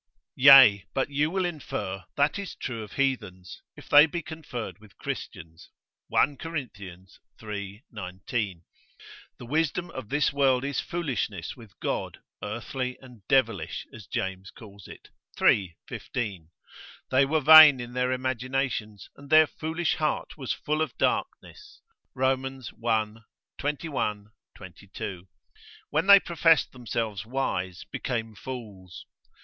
[0.37, 4.97] Yea, but you will infer, that is true of heathens, if they be conferred with
[4.97, 5.69] Christians,
[6.07, 6.57] 1 Cor.
[6.57, 7.83] iii.
[7.91, 8.63] 19.
[9.37, 14.87] The wisdom of this world is foolishness with God, earthly and devilish, as James calls
[14.87, 15.09] it,
[15.39, 15.77] iii.
[15.87, 16.49] 15.
[17.11, 21.79] They were vain in their imaginations, and their foolish heart was full of darkness,
[22.15, 22.63] Rom.
[22.87, 23.15] i.
[23.59, 25.27] 21, 22.
[25.91, 29.05] When they professed themselves wise, became fools.